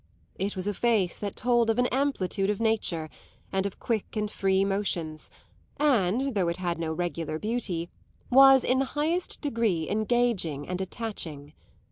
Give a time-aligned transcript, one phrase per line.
[0.39, 3.07] It was a face that told of an amplitude of nature
[3.51, 5.29] and of quick and free motions
[5.77, 7.87] and, though it had no regular beauty,
[8.31, 11.53] was in the highest degree engaging and attaching.